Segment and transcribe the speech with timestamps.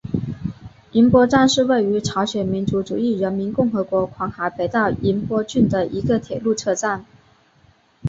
[0.93, 7.05] 银波站是位于朝鲜民主主义人民共和国黄海北道银波郡的一个铁路车站。